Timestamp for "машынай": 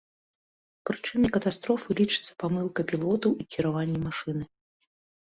4.07-4.47